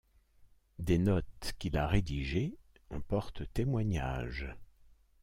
[0.79, 2.55] Des notes qu'il a rédigé
[2.89, 4.51] en portent témoignage.